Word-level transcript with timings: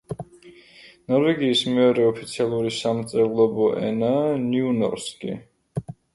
ნორვეგიის 1.11 1.61
მეორე 1.73 2.07
ოფიციალური 2.13 2.73
სამწერლობო 2.79 3.69
ენაა 3.91 4.35
ნიუნორსკი. 4.49 5.39